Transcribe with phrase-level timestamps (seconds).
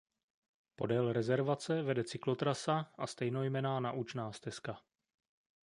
[0.75, 4.83] Podél rezervace vede cyklotrasa a stejnojmenná naučná stezka.